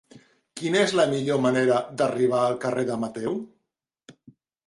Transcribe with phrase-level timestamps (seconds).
[0.59, 3.35] Quina és la millor manera d'arribar al carrer de Mateu?